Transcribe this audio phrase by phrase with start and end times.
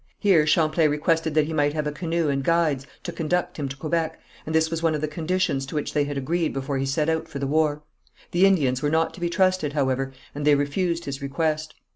[0.17, 3.75] Here Champlain requested that he might have a canoe and guides to conduct him to
[3.77, 6.87] Quebec, and this was one of the conditions to which they had agreed before he
[6.87, 7.83] set out for the war.
[8.31, 11.75] The Indians were not to be trusted, however, and they refused his request.